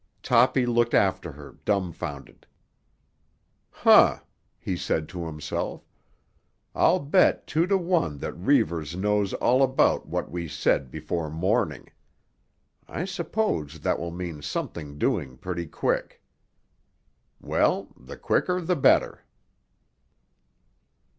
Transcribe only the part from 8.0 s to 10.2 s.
that Reivers knows all about